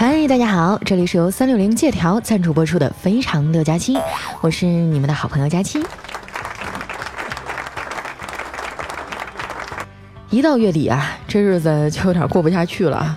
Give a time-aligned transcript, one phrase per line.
[0.00, 3.96] 嗨，大家好，这里是由三六零借条赞助播出的《非常六加七》，
[4.40, 5.84] 我是你们的好朋友佳期。
[10.30, 13.16] 一到月底啊，这日子就有点过不下去了。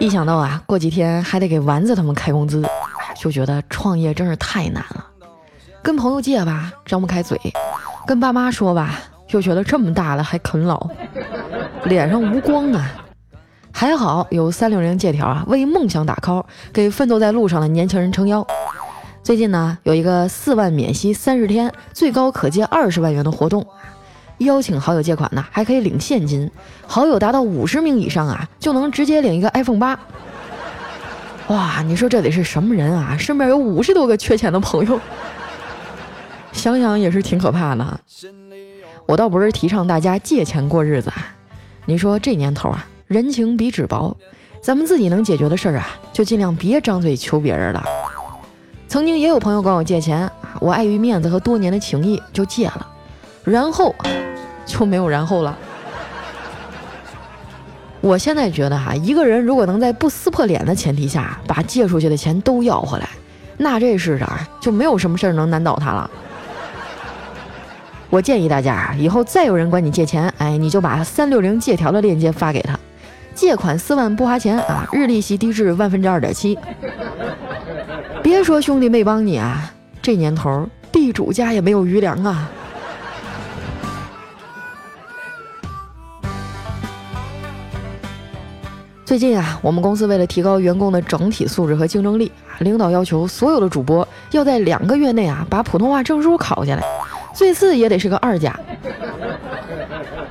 [0.00, 2.66] 一想到啊，过几天还得给丸子他们开工资，
[3.16, 5.06] 就觉得创业真是太难了。
[5.80, 7.38] 跟朋友借吧，张不开嘴；
[8.04, 10.90] 跟爸妈说吧，又觉得这么大了还啃老，
[11.84, 12.99] 脸上无光啊。
[13.80, 18.46] 还好有三六零借条啊，为梦想打 call，给奋斗在路上的年轻人撑腰。
[19.22, 23.66] 最近呢，有一个四万免息三十天，最高可借二十万元的活动，
[24.36, 26.50] 邀请好友借款呢，还可以领现金。
[26.86, 29.98] 好友达到五十名以上啊，就能直接领一个 iPhone 八。
[31.46, 33.16] 哇，你说这得是什么人啊？
[33.16, 35.00] 身边有五十多个缺钱的朋友，
[36.52, 37.98] 想想也是挺可怕的。
[39.06, 41.34] 我倒不是提倡大家借钱过日子，啊，
[41.86, 42.86] 你说这年头啊。
[43.10, 44.16] 人情比纸薄，
[44.62, 47.82] 咱们自己能解决的事儿啊，就尽量别张嘴求别人了。
[48.86, 50.30] 曾经也有朋友管我借钱，
[50.60, 52.86] 我碍于面子和多年的情谊就借了，
[53.42, 53.92] 然后
[54.64, 55.58] 就没有然后了。
[58.00, 63.08] 我现在觉得哈，一个人如果能在不撕破脸的前提下把借出去的钱都要回来，
[63.56, 66.08] 那这世上就没有什么事儿能难倒他了。
[68.08, 72.78] 我建议大家啊，以后再有人管你借钱，哎，你就把三六零借条的链接发给他。
[73.34, 76.58] 借款四万不花钱啊，日利息低至万分之二点七。
[78.22, 79.72] 别说兄弟没帮你啊，
[80.02, 82.50] 这年头地主家也没有余粮啊。
[89.04, 96.82] 最近啊，我们公司为了提高员工的整体素质和竞争力，领导要求所有的主播要在两个月内啊把普通话证书考下来，
[97.34, 98.58] 最次也得是个二甲。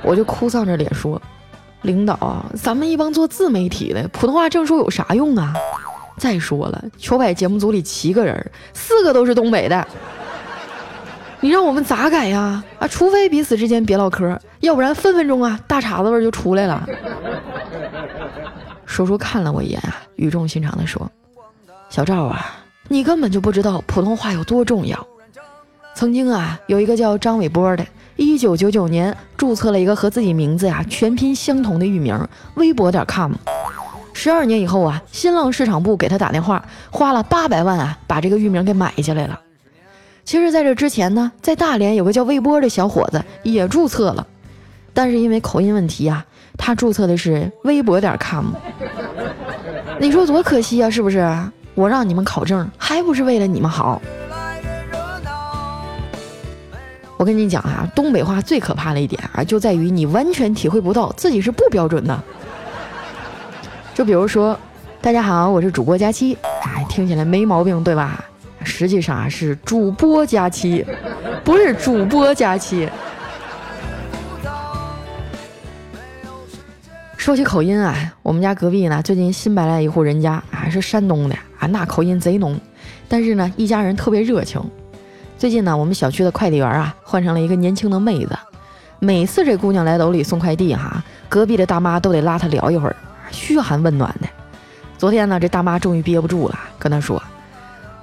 [0.02, 1.20] 我就哭丧着脸说。
[1.82, 5.54] 领导，咱们一帮做自媒体的，普通话证书有啥用啊？
[6.18, 9.86] 再说了，球百节目组里七个人，四个都是东北的，
[11.40, 12.62] 你让我们咋改呀？
[12.78, 16.86] 啊，除非彼此之间别唠嗑，要不然分分钟啊，大碴子味就出来了。
[18.84, 21.10] 叔叔看了我一眼啊，语重心长地说
[21.88, 22.44] ：“小赵啊，
[22.88, 25.06] 你根本就不知道普通话有多重要。
[25.94, 27.86] 曾经啊，有一个叫张伟波的。”
[28.20, 33.32] 一九九九年注册了一个和自己名字呀全拼相同的域名，微博点 com。
[34.12, 39.40] 十二年以后啊，新浪市场部给他打电话，花了八百万啊，把这个域名给买下来了。
[40.22, 44.26] 其实，在这之前呢，在大连有个叫微波的小伙子也注册了，
[44.92, 46.22] 但是因为口音问题啊，
[46.58, 48.48] 他注册的是微博点 com。
[49.98, 51.26] 你说多可惜啊，是不是？
[51.74, 54.02] 我让你们考证，还不是为了你们好？
[57.20, 62.18] 我跟你讲啊，东北话最可怕的一点啊，就在于你完全体会不到自己是不标准的。
[63.92, 64.58] 就比如说，
[65.02, 68.24] 大家好，我是主播佳期，哎，听起来没毛病，对吧？
[68.64, 70.82] 实际上啊，是主播佳期，
[71.44, 72.88] 不是主播佳期。
[77.18, 82.58] 说起口音啊，我们家隔壁呢，最近新搬来一户人家，还是山东的啊，那口音贼浓，
[83.08, 84.58] 但是呢，一家人特别热情。
[85.40, 88.38] 最近呢，我们小区的快递员啊，换成了一个年轻的妹子。
[88.98, 92.94] 每次这姑娘来楼里送快递，哈，隔壁的大妈都得拉她聊一会儿，
[93.30, 94.28] 嘘寒问暖的。
[94.98, 97.22] 昨天呢，这大妈终于憋不住了，跟她说：“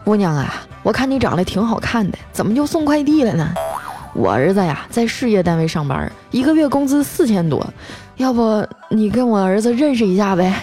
[0.03, 3.47] 姑娘啊，我看你长得挺好看的，怎么就送快递了呢？
[4.15, 7.63] 我儿子呀，在事业单位上班，一个月工资四千多，
[8.15, 10.55] 要不你跟我儿子认识一下呗？”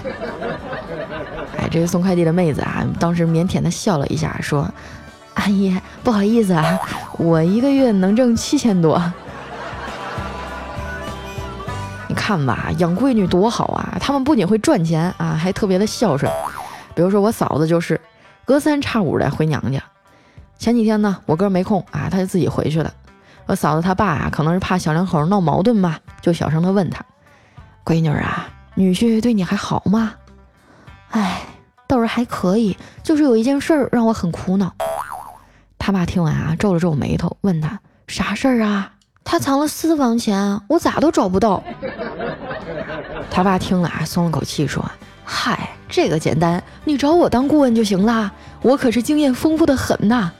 [1.56, 4.68] 哎，这个送快递的妹子啊，当时腼腆的笑了一下，说。
[5.34, 6.78] 阿姨，不好意思啊，
[7.18, 9.00] 我一个月能挣七千多。
[12.08, 13.96] 你看吧，养闺女多好啊！
[14.00, 16.30] 他们不仅会赚钱啊，还特别的孝顺。
[16.94, 18.00] 比如说我嫂子就是，
[18.44, 19.82] 隔三差五的回娘家。
[20.56, 22.92] 前几天呢，我哥没空啊，他就自己回去了。
[23.46, 27.04] 我嫂子她爸啊，可能是怕小两口闹矛盾吧，就小声的问他
[27.84, 30.14] ：“闺女啊，女婿对你还好吗？”
[31.10, 31.42] 哎，
[31.86, 34.72] 倒是还可以，就是有一件事儿让我很苦恼。
[35.84, 38.90] 他爸听完啊，皱了皱眉头，问他啥事儿啊？
[39.22, 41.62] 他藏了私房钱，我咋都找不到。
[43.30, 44.82] 他爸听了啊，松了口气，说
[45.26, 48.32] ：“嗨，这个简单，你找我当顾问就行了，
[48.62, 50.32] 我可是经验丰富的很呐。”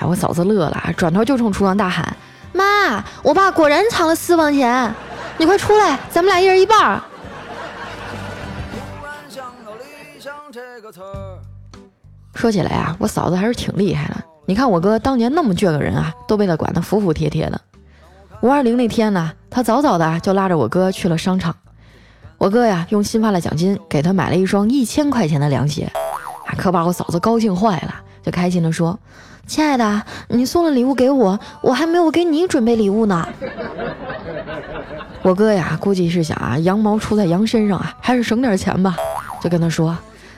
[0.00, 2.16] 哎，我嫂子乐了，转头就冲厨房大喊
[2.54, 4.90] ：“妈，我爸果然藏了私房钱，
[5.36, 6.98] 你快出来，咱们俩一人一半。”
[12.34, 14.16] 说起来啊，我嫂子还是挺厉害的。
[14.46, 17.60] 你看我哥当年那么倔个人啊，都被他管得服服帖帖的。
[18.42, 21.54] 五二零那天呢，他早早的就拉着我哥去了商场。
[22.38, 25.90] 我哥呀，用新发的奖金给他买了一双一千块钱的凉鞋，
[26.56, 28.96] 可把我嫂子高兴坏了，就开心的说
[29.48, 33.26] ：“亲爱的，你送了礼物给我，我还没有给你准备礼物呢。”
[35.22, 38.94] 我哥呀，估计是想啊，羊毛出在羊身上啊，还是省点钱吧，
[39.42, 39.88] 就跟他说：“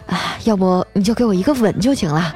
[0.07, 2.33] 啊，要不你就给我一个吻就行了。”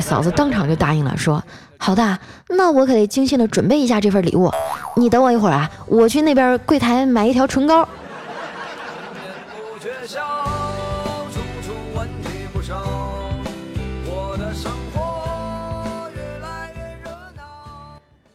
[0.00, 1.42] 嫂子当场就答应了，说
[1.78, 2.18] ：“好的，
[2.48, 4.50] 那我可得精心的准备一下这份礼物。
[4.96, 7.88] 你等我一会儿啊，我去那边柜台买一条唇膏。”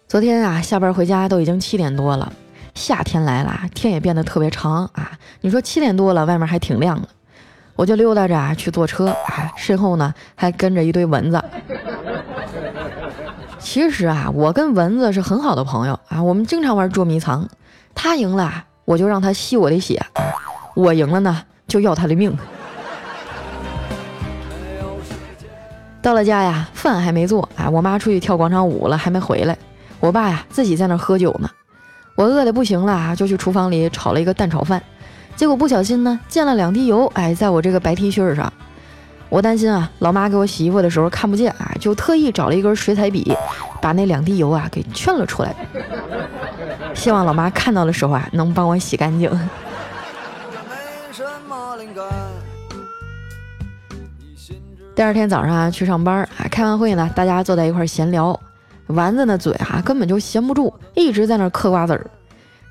[0.07, 2.31] 昨天啊，下班回家都已经七点多了。
[2.75, 5.11] 夏天来了，天也变得特别长啊。
[5.41, 7.07] 你说七点多了，外面还挺亮的，
[7.75, 11.43] 我就溜达着啊去坐车啊，身后呢还跟着一堆蚊子。
[13.59, 17.47] 其实啊，我跟蚊子是很好的朋友啊，我们经常玩捉迷藏。
[17.95, 19.97] 他赢了，我就让他吸我的血；
[20.75, 22.37] 我赢了呢，就要他的命。
[26.01, 29.57] 到了家呀，饭还没做啊，我妈出去跳广场舞了，还没回来。
[29.99, 31.49] 我爸呀，自己在那喝酒呢。
[32.15, 34.83] 我饿得不行了，就去厨房里炒了一个蛋炒饭。
[35.35, 38.51] 结果不小心呢，溅了两滴油，哎，在我这个白 T 恤上。
[39.29, 43.35] 我担心啊，老妈给我洗衣服的时候看不见啊，就特意找了一根水彩笔，
[43.81, 45.55] 把那两滴油啊给圈了出来。
[46.93, 49.29] 希望老妈看到的时候啊，能帮我洗干净。
[54.95, 58.39] 第二天早上啊，去上班啊，开完会呢，大家坐在一块闲聊。
[58.87, 62.05] 丸子那嘴啊根本就闲不住，一直在那嗑瓜子儿。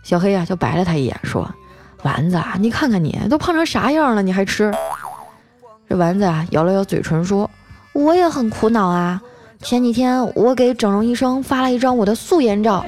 [0.04, 1.48] 小黑啊就白了他一眼，说
[2.02, 4.72] ：“丸子，你看看你都胖成啥样了，你还吃？”
[5.88, 7.48] 这丸子啊咬了咬嘴唇，说
[7.92, 9.20] ：“我也很苦恼啊。
[9.60, 12.84] 前几天我给整容医生发了一张我的素颜照，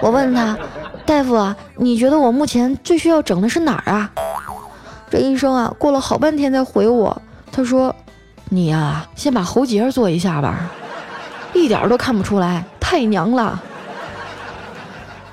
[0.00, 0.56] 我问他，
[1.04, 4.10] 大夫啊，你觉得我目前最需要整的是哪儿啊？
[5.10, 7.94] 这医生啊过了好半天才回我，他说：
[8.50, 10.70] 你呀先把喉结做一下吧。”
[11.52, 13.60] 一点都看不出来，太娘了。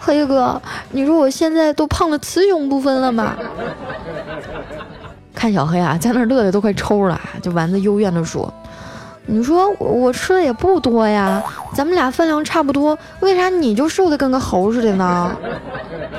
[0.08, 0.60] 黑哥，
[0.92, 3.36] 你说我现在都胖了雌雄不分了吗？
[5.36, 7.20] 看小黑啊，在那乐的都快抽了。
[7.42, 8.52] 就丸子幽怨的说
[9.28, 11.44] ：“你说我吃的也不多呀，
[11.74, 15.30] 咱们俩分量差不多，为啥你就瘦的跟个猴似的呢？”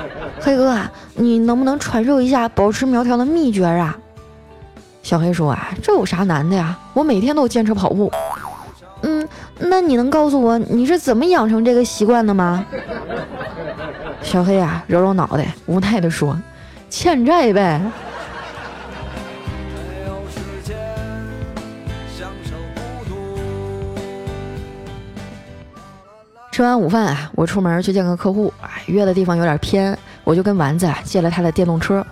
[0.39, 3.97] 黑哥啊，你能不能传授一下保持苗条的秘诀啊？
[5.01, 6.77] 小黑说啊，这有啥难的呀？
[6.93, 8.11] 我每天都坚持跑步。
[9.01, 9.27] 嗯，
[9.57, 12.63] 那你能告诉我你是怎么养成这个习惯的吗？
[14.29, 16.39] 小黑啊，揉揉脑袋，无奈的说
[16.87, 17.81] ：“欠债呗。”
[26.51, 32.05] 吃完午饭啊，我出门去见个客户，哎，约的地方有点偏，我就跟丸子啊借了他的电动车，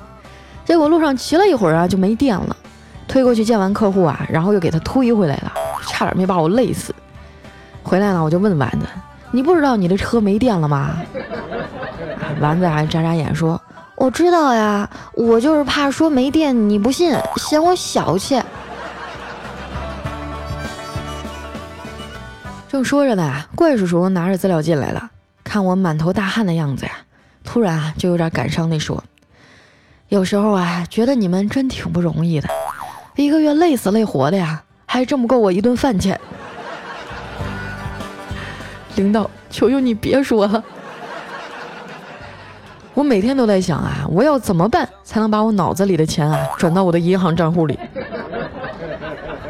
[0.66, 2.58] 结果路上骑了一会儿啊就没电了，
[3.08, 5.54] 推过去见完客户啊，然后又给他推回来了。
[5.84, 6.96] 差点没把我累死。
[7.84, 8.88] 回来呢，我就问丸子
[9.30, 10.98] ：“你不知道你的车没电了吗？”
[12.40, 13.62] 丸子还眨眨眼说
[13.96, 18.42] ：“我知道呀，我就是怕说没电你不信，嫌我小气。”
[22.70, 25.10] 正说着呢，怪叔叔拿着资料进来了，
[25.44, 26.92] 看我满头大汗的样子呀，
[27.44, 29.04] 突然就有点感伤地说
[30.10, 32.50] ：“有时候啊，觉得你们真挺不容易的，
[33.16, 36.18] 一个月累死累活的呀。”还挣不够我一顿饭钱，
[38.96, 40.64] 领导，求求你别说了。
[42.98, 47.78] 我每天都在想啊，我要怎么办才能把我脑子里的钱啊转到我的银行账户里？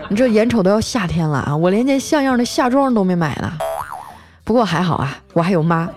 [0.09, 3.49] 你这眼瞅都要夏天了啊，我连件像样的夏装都没买呢。
[4.43, 5.87] 不过还好啊，我还有妈。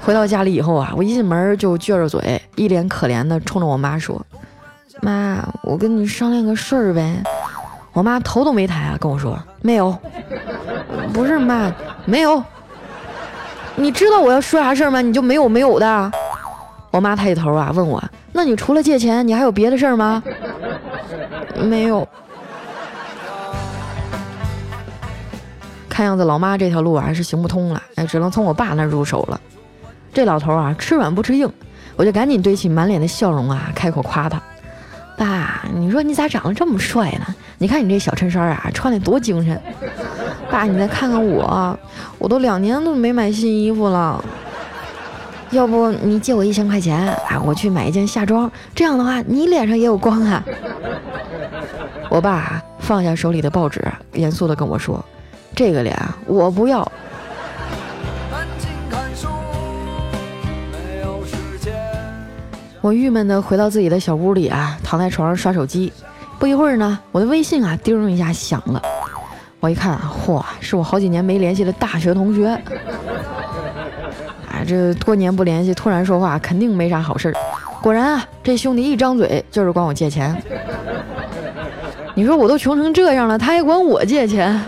[0.00, 4.24] 回到家里以后啊，我一进门就撅着嘴，一脸可怜的冲着我妈说
[5.02, 7.20] ：“妈，我跟你商量个事儿呗。”
[7.92, 9.98] 我妈头都没抬啊，跟我说没有，
[11.12, 11.68] 不是妈，
[12.04, 12.40] 没有。
[13.80, 15.00] 你知道我要说啥事儿吗？
[15.00, 16.12] 你就没有没有的。
[16.90, 20.22] 我妈抬起头啊，问我，那你除了借钱，你还有别的事儿吗？
[21.62, 22.06] 没有。
[25.88, 29.40] 看样子老妈这条路啊是行不通了，哎，只能从我爸那入手了。
[30.12, 31.50] 这老头啊吃软不吃硬，
[31.96, 34.38] 我就赶紧堆起满脸的笑容啊，开口夸他。
[35.16, 37.34] 爸，你说你咋长得这么帅呢？
[37.56, 39.58] 你看你这小衬衫啊，穿的多精神。
[40.50, 41.78] 爸，你再看看我，
[42.18, 44.22] 我都两年都没买新衣服了。
[45.50, 50.42] 要不你借我一千块钱啊，我去买一件夏装，这样的话你脸上也有光啊。
[52.08, 55.04] 我爸放下手里的报纸，严肃的跟我说
[55.54, 56.90] ：“这个脸我不要。”
[62.80, 65.92] 我郁闷的回到自己的小屋里啊，躺在床上刷手机。
[66.38, 68.82] 不一会儿呢，我的微信啊，叮一下响了。
[69.60, 72.48] 我一看，嚯，是我好几年没联系的大学同学。
[74.50, 77.34] 哎，这多年不联系，突然说话，肯定没啥好事儿。
[77.82, 80.34] 果然啊，这兄弟一张嘴就是管我借钱。
[82.14, 84.58] 你说我都穷成这样了，他还管我借钱？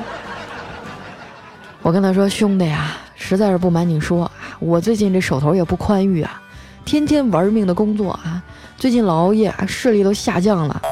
[1.81, 4.31] 我跟他说，兄弟啊，实在是不瞒你说，
[4.61, 6.41] 我最近这手头也不宽裕啊，
[6.85, 8.43] 天天玩命的工作啊，
[8.77, 10.83] 最近老熬夜，视力都下降了。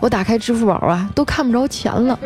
[0.00, 2.16] 我打开支付宝啊，都看不着钱了。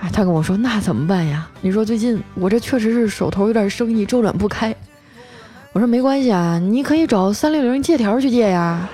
[0.00, 1.48] 哎， 他跟我说那怎么办呀？
[1.60, 4.74] 你说最近我这确实是手头有点生意周转不开。
[5.72, 8.88] 我说没关系啊，你可以找三六零借条去借呀。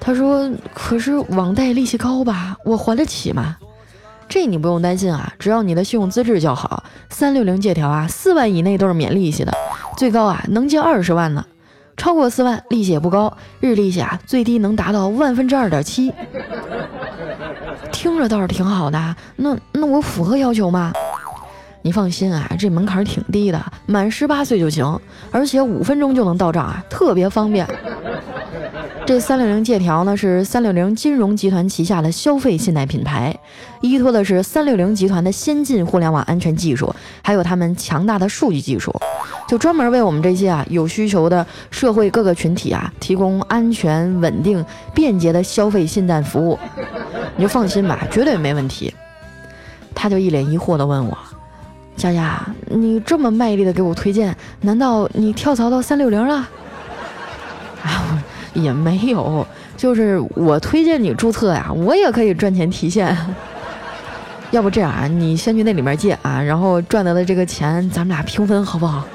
[0.00, 3.56] 他说可是网贷利息高吧，我还得起吗？
[4.28, 9.52] 这你不用担心啊，只要你的信用资质较好，三六零借条啊，四万以内都是免利息的，
[9.98, 11.44] 最高啊能借二十万呢。
[11.96, 16.10] 超过四万，利息也不高，日利息啊最低能达到万分之二点七，
[18.00, 19.14] 听着倒是挺好的。
[19.36, 20.90] 那那我符合要求吗？
[21.82, 24.98] 你放心啊，这门槛挺低的，满十八岁就行，
[25.30, 27.68] 而且五分钟就能到账啊，特别方便。
[29.10, 33.36] 这三六零借条呢，是三六零金融集团旗下的消费信贷品牌，
[33.80, 38.94] 依托的是三六零集团的先进互联网安全技术，还有他们强大的数据技术，
[39.48, 44.64] 就专门为我们这些啊有需求的社会各个群体啊提供安全、稳定、
[44.94, 46.56] 便捷的消费信贷服务。
[47.34, 48.94] 你就放心吧，绝对没问题。
[49.92, 51.18] 他就一脸疑惑地问我
[51.98, 56.48] ：“佳佳，你这么卖力的给我推荐，难道你跳槽到三六零了？”
[57.82, 58.19] 啊！
[58.54, 63.16] 也没有，就是我推荐你注册呀，我也可以赚钱提现。
[64.50, 69.06] 要不这样啊，你先去那里面借啊，然后赚得的这个钱咱们俩平分，好不好？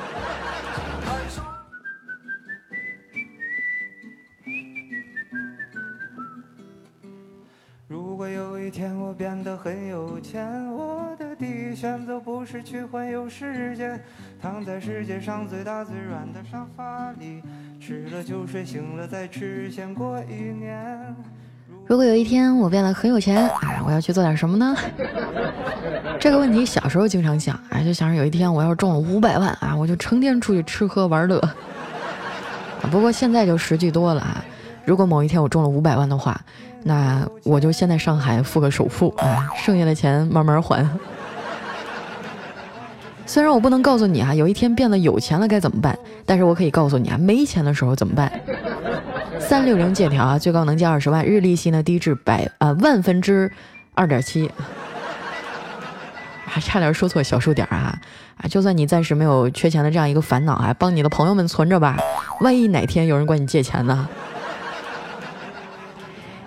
[7.88, 14.00] 如果有一天我变得很有钱，我的第一选择不是去环游世界，
[14.42, 17.44] 躺在世界上最大最软的沙发里。
[17.86, 21.16] 吃了就睡，醒了再吃，先过一年。
[21.86, 24.76] 如果有一天我变得很有钱，哎，我要去做点什么呢？
[26.20, 31.40] 这个问题小时候经常想，哎，就想着有一天我要是中了五百万啊，我就成天出去吃喝玩乐。
[32.90, 34.44] 不过现在就实际多了啊。
[34.84, 36.42] 如果某一天我中了五百万的话，
[36.82, 40.84] 那我就先在上海付个首付啊，剩下的钱慢慢还。
[43.36, 48.32] 虽然我不能告诉你啊，有一天变得有钱了该怎么办，但是我可以告诉你啊，没钱的时候怎么办？
[49.42, 53.52] 三六零借条啊，最高能借二十万，日利息呢低至百啊万分之
[53.94, 54.50] 二点七，
[56.46, 58.00] 还差点说错小数点啊
[58.38, 58.48] 啊！
[58.48, 61.98] 就算你暂时没有缺钱的这样一个烦恼啊，帮你的朋友们存着吧，
[62.40, 64.08] 万一哪天有人管你借钱呢？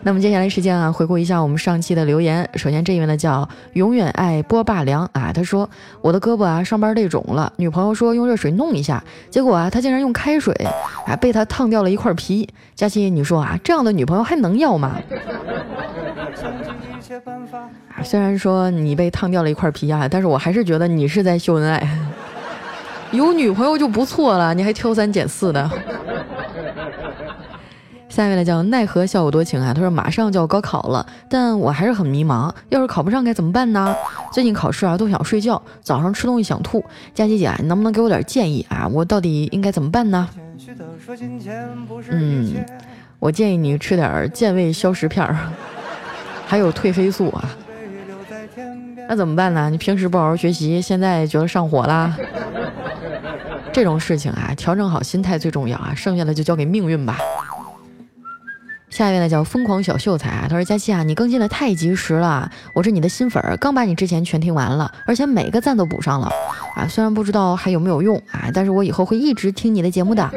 [0.03, 2.49] 那么接下来时间啊，回顾一下我们上期的留言。
[2.55, 5.69] 首先这一位呢叫永远爱波霸凉啊，他说
[6.01, 10.55] 我的胳膊啊上班累肿了，女朋友说用热水弄一下，结果啊他竟然用开水，
[11.07, 12.49] 啊被他烫掉了一块皮。
[12.75, 14.97] 佳琪，你说啊这样的女朋友还能要吗？
[18.05, 21.99] 虽然说你被烫掉了一块皮啊，但是我还是觉得你是在秀恩爱。
[23.11, 25.69] 有女朋友就不错了，你还挑三拣四的。
[28.19, 33.95] 下一位呢叫奈何笑我多情啊，他说马上就要高考了，但我还是很迷茫，要是考不上该怎么办呢？
[34.33, 36.85] 最近考试啊都想睡觉，早上吃东西想吐，
[37.15, 38.89] 佳琪姐你能不能给我点建议啊？
[38.93, 40.29] 我到底应该怎么办呢？
[42.11, 42.53] 嗯，
[43.21, 45.39] 我建议你吃点健胃消食片儿，
[46.45, 47.49] 还有褪黑素啊。
[49.09, 49.71] 那怎么办呢？
[49.71, 52.17] 你平时不好好学习，现在觉得上火啦？
[53.73, 57.17] 这种事情啊，调整好心态最重要啊，剩下的就交给命运吧。
[58.91, 66.29] 下一位呢叫疯狂小秀才啊，他说佳期啊，你更新的太及时了，我是你的新粉儿，刚把你之前全听完了，而且每个赞都补上了
[66.75, 66.89] 啊。
[66.89, 70.29] 虽然不知道还有没有用啊，但是我以后会一直听你的节目的。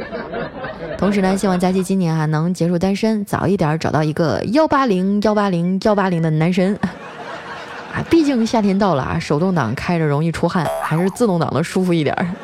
[0.97, 6.77] 同时呢，希望佳期今年啊能结束单身，早一点找到一个幺八零幺八零幺八零的男神
[7.95, 8.03] 啊。
[8.09, 12.35] 毕竟夏天到了啊，手动挡开着容易出汗，还是自动挡的舒服一点。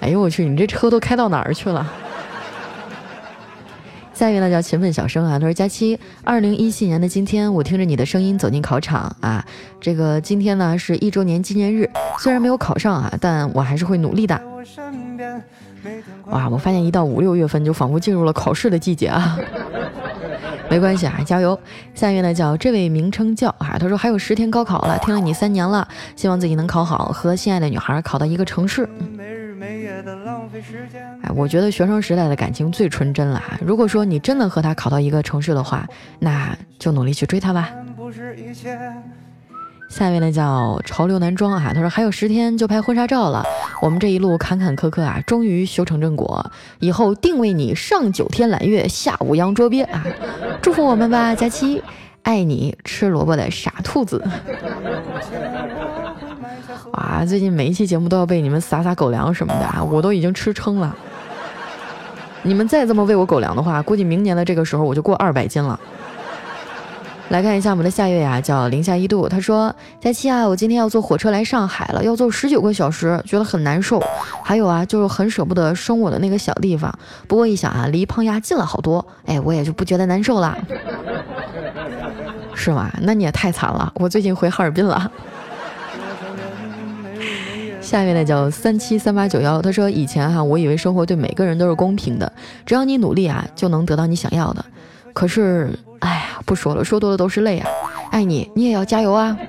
[0.00, 1.86] 哎呦我去，你这车都开到哪儿去了？
[4.22, 9.44] 下一位呢叫勤奋小生啊，他说：佳期，二零一七年的今天，我听着你的声音走进考场啊，
[9.80, 14.40] 这个今天呢是一周年纪念日，虽然没有考上啊，但我还是会努力的。
[16.26, 19.36] 哇，我发现一到五六月份就仿佛进入了考试的季节啊，
[20.70, 21.58] 没关系啊，加油。
[21.92, 28.88] 下一位呢叫这位名称叫啊，他说还有十天高考了，听了你三年了，希望自己能考好，和心爱的女孩考到一个城市。
[31.22, 33.58] 哎，我觉得学生时代的感情最纯真了哈。
[33.64, 35.86] 如果说你真的和他考到一个城市的话，
[36.18, 37.70] 那就努力去追他吧。
[39.88, 43.44] 下一位呢叫潮流男装啊，他说还有十天就拍婚纱照了，
[43.82, 50.04] 我们这一路坎坎坷坷啊，终于修成正果，以后定为你上九天揽月，下五洋捉鳖啊，
[50.62, 51.82] 祝福我们吧，佳期，
[52.22, 54.22] 爱你吃萝卜的傻兔子。
[56.92, 60.94] 啊，最近每一期节目都要被你们撒撒狗粮什么的啊，我都已经吃撑了。
[62.42, 65.78] 你们再这么喂我狗粮的话，估计明年的这个时候我就过二百斤了。
[67.28, 69.26] 来看一下我们的下一位啊，叫零下一度。
[69.26, 74.02] 他说：“佳期啊，我今天要坐火车来上海了，要坐十九个小时，觉得很难受。
[74.42, 76.92] 还有啊，就是很舍不得生我的那个小地方。
[77.26, 80.58] 不过一想啊，离胖丫近了好多，哎，我也就不觉得难受了，
[82.54, 82.92] 是吗？
[83.00, 83.90] 那你也太惨了。
[83.94, 85.10] 我最近回哈尔滨了。
[87.92, 89.60] 下一位呢，叫三七三八九幺。
[89.60, 92.32] 他说：以前哈，我以为生活对每个人都是公平的，
[92.64, 94.64] 只要你努力啊，就能得到你想要的。
[95.12, 95.70] 可是。”
[96.00, 97.68] 哎呀，不说了，说多了都是泪啊！
[98.10, 99.38] 爱你，你也要加油啊！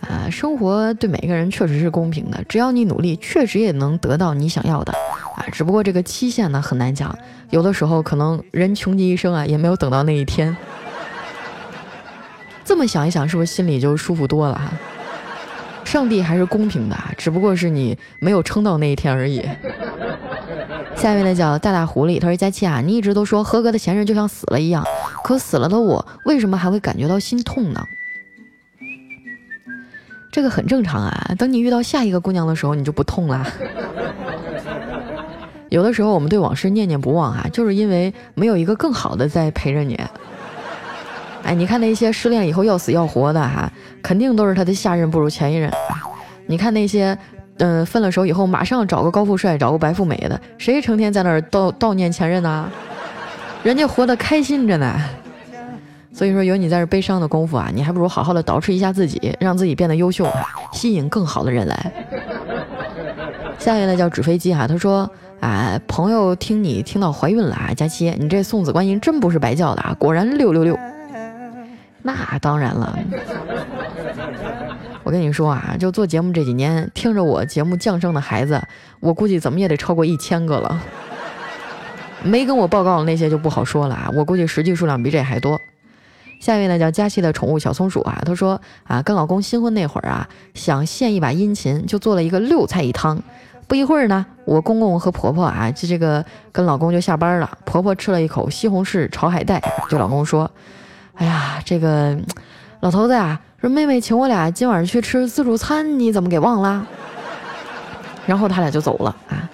[0.00, 4.92] 啊，生活对每个人确实是公平的，只要你努力，确实也能得到你想要的
[5.36, 5.46] 啊！
[5.52, 7.16] 只不过这个期限呢很难讲，
[7.50, 10.56] 有的时候可能人穷极一生啊，也没有等到那一天。
[12.64, 14.72] 这么想一想，是不是心里就舒服多了哈？
[15.84, 19.42] 上帝还是公平的，只不过是你没有撑到那一天而已。
[20.96, 24.84] 下一位呢叫大大狐狸，他说：“佳琪啊，你一直都说合格的前任就像死了一样，
[25.22, 27.86] 可死了的我为什么还会感觉到心痛呢？
[30.32, 33.46] 这个很正常啊，等你遇到下一个姑娘的时候，你就不痛了。
[35.68, 40.00] 有的时候我们对往事念念不忘啊，就是因为没有一个更好的在陪着你。
[41.44, 43.70] 哎，你看那些失恋以后要死要活的哈，
[44.02, 45.70] 肯定都是他的下任不如前一任。
[46.46, 47.16] 你看那些……
[47.58, 52.68] 嗯，分了手以后马上找个高富帅，找个白富美的，谁成天在那儿悼悼念前任呢？
[53.62, 54.92] 人家活得开心着呢。
[56.12, 60.26] 所以说，有你在这悲伤的功夫啊，你还不如好好的捯饬一下自己，让自己变得优秀，
[60.72, 61.92] 吸引更好的人来。
[63.56, 70.76] 下一位呢叫纸飞机哈，他说啊，朋友听你听到怀孕了啊，佳期，你这送子观音真不是白叫的啊，果然六六六。
[72.06, 72.98] 那当然了。
[75.02, 78.62] 我跟你说啊，就做节目这几年，听着我节目降生的孩子，
[79.00, 80.82] 我估计怎么也得超过一千个了。
[82.22, 85.58] 没跟我报告的那些就不好说了啊，我估计实际数量比这还多。
[86.40, 93.22] 下一位呢叫佳琪的宠物小松鼠啊，他说啊，跟老公新婚那会儿啊，想献一把殷勤，就做了一个六菜一汤。
[93.66, 97.50] 不一会儿呢，我公公和婆婆啊，就这个跟老公就下班了。
[97.64, 100.50] 婆婆吃了一口西红柿炒海带，对老公说
[101.16, 102.16] ：“哎呀，这个
[102.80, 106.86] 老头子啊。”说妹妹请我俩今晚上去吃自助餐，你怎么给忘了？
[108.26, 109.48] 然后他俩就走了啊。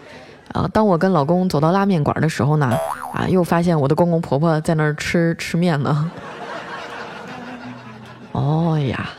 [0.52, 2.76] 啊，当我跟老公走到拉面馆的时候呢，
[3.12, 6.10] 啊，又发现我的公公婆婆在那儿吃吃面呢。
[8.32, 9.10] 哦呀，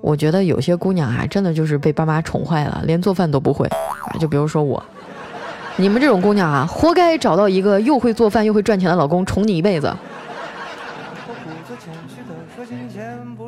[0.00, 4.16] 我觉得有些姑娘啊，真的就是被爸妈宠坏了，连做饭都不会啊。
[4.18, 4.82] 就比如说我，
[5.76, 9.94] 你们这种姑娘啊，活该找到一个又会做饭又会赚钱的老公，宠你一辈子。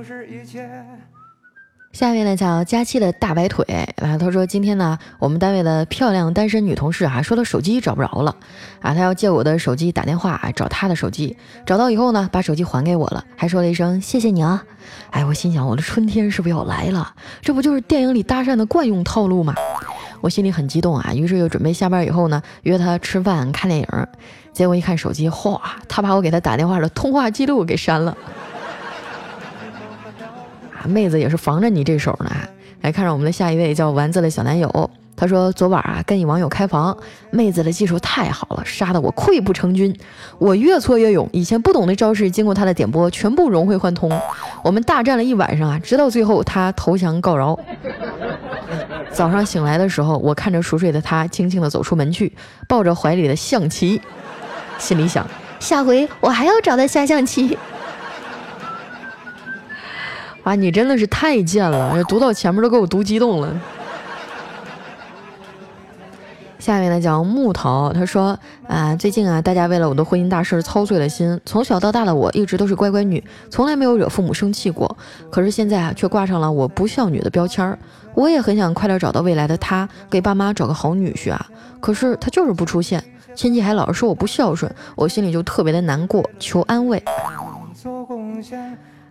[0.04, 0.68] 是一切。
[1.92, 3.64] 下面呢叫佳期的大白腿，
[4.02, 8.34] 啊，他说今天呢，我们单位的漂亮单身女同事啊，说她手机找不着了，
[8.80, 14.64] 啊，她要借我的手机打电话啊找她的手机，找到以后呢，把手机还给我了，还说了一声谢谢你啊，
[15.10, 17.14] 哎，我心想我的春天是不是要来了？
[17.40, 19.54] 这不就是电影里搭讪的惯用套路吗？
[20.20, 23.88] 我心里很激动啊，于是又准备下班以后呢，约她吃饭看电影，
[24.52, 28.16] 结果一看手机，哗，他把我给他打电话的通话记录给删了。
[30.86, 32.30] 妹子也是防着你这手呢。
[32.82, 36.94] 来看着我们的下一位叫丸子的小男友，他说昨晚啊跟一网友开房，
[37.30, 39.96] 妹子的技术太好了，杀得我溃不成军。
[40.38, 44.12] 我越挫越勇，以前不懂的招式，经过他的点拨，全部融会贯通。
[44.62, 47.58] 我们大战了一晚上啊，直到最后他投降告饶。
[49.10, 52.30] 早上醒来的时候，我看着熟睡的他，轻轻地走出门去，
[52.68, 54.02] 抱着怀里的象棋，
[54.76, 55.26] 心里想：
[55.58, 57.56] 下回我还要找他下象棋。
[60.44, 62.04] 啊，你真的是太贱了！
[62.04, 63.60] 读到前面都给我读激动了。
[66.58, 71.38] 下面呢叫木头，他说啊，最近啊，大家为了我的婚姻大事操碎了心。
[71.44, 74.96] 从小到大的我一直都是乖乖女，从来没有惹父母生气过。
[75.30, 77.78] 可是现在啊，却挂上了我不孝女的标签儿。
[78.14, 81.46] 我也很想快点找到未来的他，给爸妈找个好女婿啊。
[81.80, 83.02] 可是他就是不出现，
[83.34, 87.02] 亲戚还老是说我不孝顺，我心里就特别的难过，求安慰。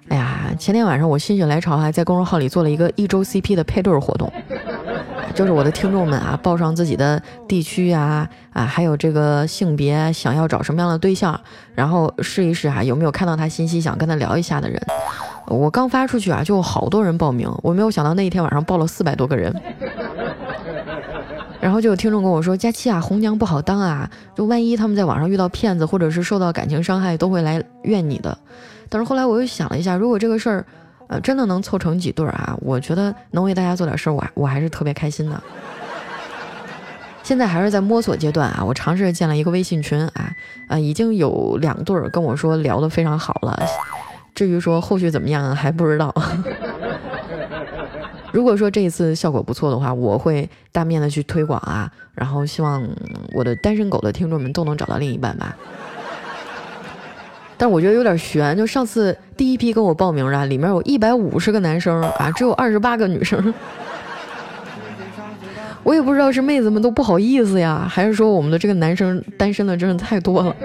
[0.10, 4.32] 哎呀，前天晚上我心血来潮，还在公众号里做了一个一周 CP 的配对活动，
[5.34, 11.40] 就是我的听众们啊，报上自己的地区呀，啊，还有这个性别，想要找什么样的对象，
[11.74, 14.80] 然后试一试啊，有没有看到他信息想跟他聊一下的人。
[15.48, 19.54] 我刚发出去啊，就好多人报名，我没有想到那一天晚上报了四百多个人。
[21.60, 28.38] 然后就有听众跟我说：“佳期啊，红娘不好当啊，就万一他们在网上遇到骗子，或者是受到感情伤害，都会来怨你的。”
[28.94, 30.64] 但是后来我又想了一下，如果这个事儿，
[31.08, 35.44] 呃，真的能凑成几对儿啊，我觉得能为大家做点事儿，我我还是特别开心的。
[37.24, 40.32] 现在还是在摸索阶段啊，我尝试建了一个微信群啊，
[40.68, 43.60] 啊，已经有两对儿跟我说聊得非常好了，
[44.36, 46.14] 至于说后续怎么样还不知道。
[48.32, 52.88] 如果说这一次效果不错的话，我会大面的去推广啊，然后希望
[53.34, 55.56] 我的单身狗的听众们都能找到另一半吧。
[57.58, 63.54] 但是我觉得有点悬，就上次第一批跟我报名的，里面有一百五十个男生啊，只有二十八个女生。
[65.84, 70.56] 我也不知道是妹子们都不好意思呀，还是说我们的这个男生单身的真的太多了。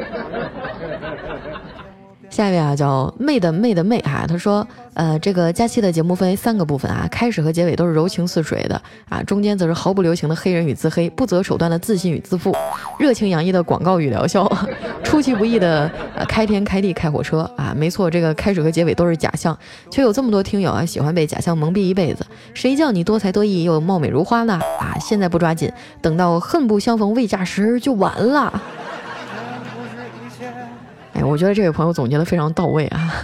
[2.38, 12.54] 下一位啊，叫妹的妹的妹哈，他说，呃，这个假期的节目分为三个部分啊，开始和结尾都是柔情似水的啊，中间则是毫不留情的黑人与自黑，不择手段的自信与自负，
[12.96, 14.48] 热情洋溢的广告与疗效，
[15.02, 19.58] 出其不意的呃开天开地开火车啊，没错，这个开始和结尾都是假象，
[19.90, 22.24] 却有这么多听友啊喜欢被假象蒙蔽一辈子，
[22.54, 24.60] 谁叫你多才多艺又貌美如花呢？
[24.78, 25.68] 啊，现在不抓紧，
[26.00, 28.62] 等到恨不相逢未嫁时就完了。
[31.22, 33.12] 我觉得这位朋友总结的非常到位啊。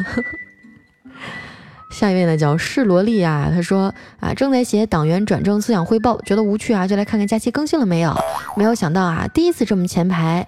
[1.91, 8.15] 下一位呢叫是萝莉啊，他说啊正在写党员转正思想汇报，觉得无趣啊，就来看看假期更新了没有。
[8.57, 10.47] 没有想到啊，第一次这么前排。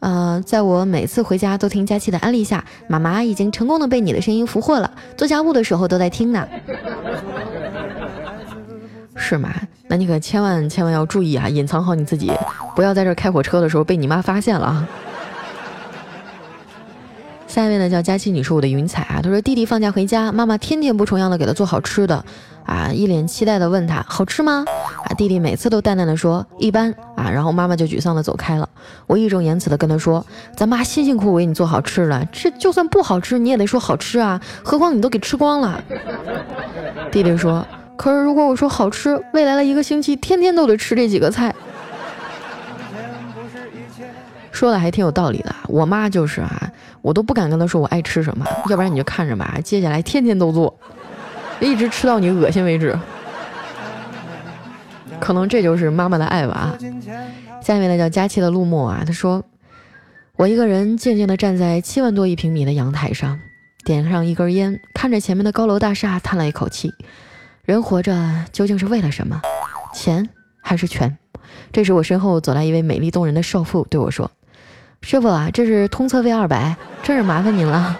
[0.00, 4.90] 呃，在我每次回家都听佳期的安利下，妈妈已经成功的被你的声音俘获了。
[5.16, 6.46] 做家务的时候都在听呢。
[9.14, 9.54] 是吗？
[9.86, 12.32] 那你可千万千万要注意啊，隐藏好你自己，
[12.74, 14.88] 不要在这开火车的时候被你妈发现了啊。
[17.52, 19.20] 下一位呢叫佳期，你是我的云彩啊。
[19.22, 22.24] 他说弟弟放假回家，妈妈天天不重样的给他做好吃的
[22.64, 24.64] 啊，一脸期待的问他好吃吗？
[25.04, 28.66] 啊，弟弟每次都淡淡的说一般啊，然后妈妈就沮丧的走开了。
[29.06, 30.24] 我义正言辞的跟他说，
[30.56, 35.78] 咱妈辛辛苦苦为你做好吃的，这就算不好吃你也得说好吃啊，何况你都给吃光了。
[37.10, 37.66] 弟弟说，
[37.98, 41.54] 可是如果我说好吃，未来的一个星期天天都得吃这几个菜。
[44.50, 46.71] 说的还挺有道理的，我妈就是啊，
[47.02, 50.78] 我都不敢跟他说我爱吃什么，要不然你就看着吧，接下来天天都做，
[51.60, 52.98] 一直吃到你恶心为止。
[55.20, 56.76] 可能这就是妈妈的爱吧。
[57.60, 59.44] 下面呢叫佳期的陆墨啊，他说，
[60.36, 63.38] 我一个人静静地站在七万多一平米的阳台上，
[63.84, 66.92] 点上一根烟，看着前面的高楼大厦，叹了一口气。
[67.64, 69.40] 人活着究竟是为了什么？
[69.94, 70.28] 钱
[70.60, 71.16] 还是权？
[71.72, 74.28] 这时我身后走来一位美丽动人的少妇，对我说。
[75.02, 77.98] 师傅啊，这是通测费二百，真是麻烦您了。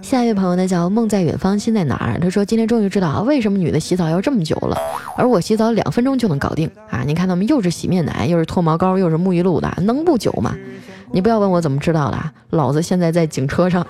[0.00, 2.18] 下一位朋友呢，叫梦在远方，心在哪儿？
[2.20, 4.78] 他说今天终于知道为什么女的洗澡要这么久了，
[5.16, 7.02] 而我洗澡两分钟就能搞定啊！
[7.04, 10.56] 你看他们又是洗面奶，又是脱毛膏，又是沐浴露的，能不久吗？
[11.10, 12.18] 你不要问我怎么知道的，
[12.50, 13.86] 老子现在在警车上。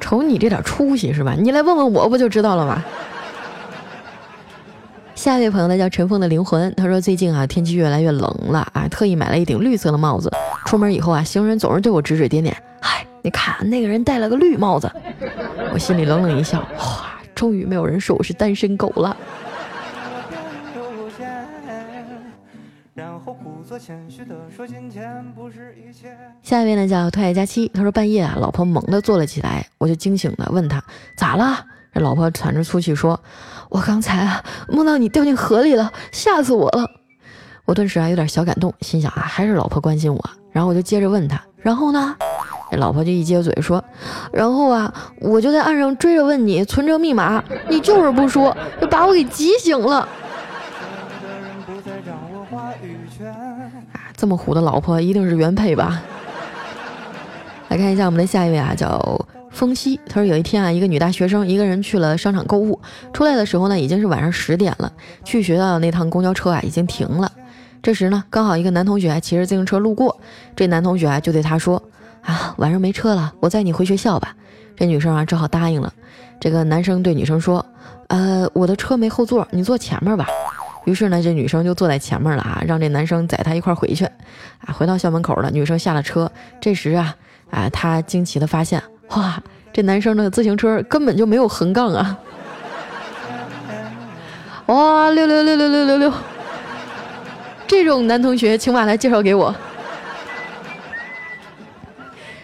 [0.00, 1.34] 瞅你这点出息是吧？
[1.38, 2.82] 你来问问我不就知道了吗？
[5.20, 10.32] 下一位朋友呢叫陈凤的灵魂，他说最近啊天气越来越冷了啊，特意买了一顶绿色的帽子，
[10.64, 14.90] 出门以后啊行人总是对我指指点点，嗨，你看那个人戴了个绿帽子，
[15.74, 19.14] 我心里冷冷一笑，哇，终于没有人说我是单身狗了。
[26.42, 30.82] 下一位呢叫特爱佳期，他说半夜啊老婆猛地坐了起来，我就惊醒了，问他
[31.14, 31.66] 咋了？
[31.92, 33.20] 这老婆喘着粗气说。
[33.70, 36.84] 我刚才啊梦到你掉进河里了，吓死我了！
[37.64, 40.30] 我顿时啊有点小感动，心想啊还是老婆关心我。
[40.52, 42.16] 然后我就接着问他，然后呢？
[42.72, 43.82] 这老婆就一接嘴说，
[44.32, 50.08] 然后啊我就在岸上追着问你存折密码，你就是不说，就把我给急醒了。
[53.92, 56.02] 啊，这么虎的老婆一定是原配吧？
[57.68, 58.98] 来看一下我们的下一位啊，叫。
[59.50, 62.80] 风息，他说有一天啊，一个女大学生一个人去了商场购物，
[63.12, 64.92] 出来的时候呢，已经是晚上十点了。
[65.24, 67.30] 去学校的那趟公交车啊，已经停了。
[67.82, 70.18] 这时呢，刚好一个男同学骑着自行车路过，
[70.54, 71.82] 这男同学啊就对他说
[72.22, 74.34] ：“啊，晚上没车了，我载你回学校吧。”
[74.76, 75.92] 这女生啊只好答应了。
[76.38, 77.64] 这个男生对女生说
[78.08, 80.26] ：“呃，我的车没后座，你坐前面吧。”
[80.86, 84.04] 于是呢，这女生就坐在前面了啊，让这男生载她一块回去。
[84.04, 86.30] 啊，回到校门口了，女生下了车。
[86.60, 87.16] 这时啊，
[87.50, 88.82] 啊，她惊奇的发现。
[89.10, 89.42] 哇，
[89.72, 92.18] 这男生的自行车根本就没有横杠啊！
[94.66, 96.12] 哇，六六六六六六六，
[97.66, 99.54] 这种男同学，请把他介绍给我。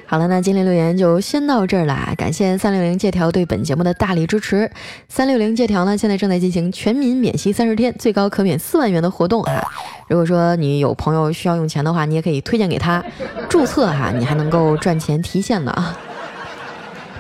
[0.09, 2.13] 好了，那今天留言就先到这儿啦。
[2.17, 4.71] 感谢三六零借条对本节目的大力支持。
[5.09, 9.65] 三六零借条呢，现在正在进行全民免息三十天，最高可免四万元的活动啊！
[10.09, 13.05] 如果说你有朋友需要用钱的话，你也可以推荐给他
[13.49, 15.99] 注册哈，你还能够赚钱提现呢啊！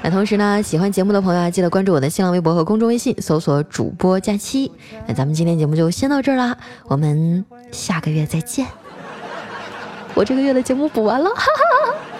[0.06, 4.70] 那同时呢，喜欢节目的朋友啊，记得关注我的新浪微博和公众微信，搜索主播佳期。
[5.08, 8.68] 那咱们今天节目就先到这儿啦，我们下个月再见。
[10.14, 12.15] 我这个月的节目补完了，哈哈。